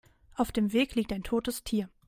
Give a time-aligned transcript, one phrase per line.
[0.35, 1.87] Auf dem Weg liegt ein totes Tier.